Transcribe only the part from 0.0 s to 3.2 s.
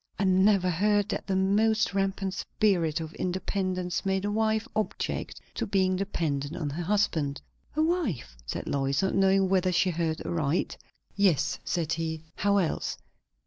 "I never heard that the most rampant spirit of